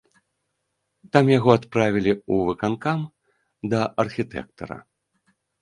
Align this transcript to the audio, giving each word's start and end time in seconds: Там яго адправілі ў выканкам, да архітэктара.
Там 1.15 1.25
яго 1.37 1.49
адправілі 1.59 2.11
ў 2.15 2.35
выканкам, 2.49 2.99
да 3.75 3.79
архітэктара. 4.07 4.77